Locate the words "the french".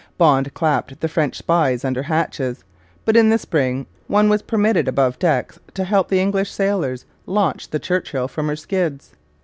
0.99-1.37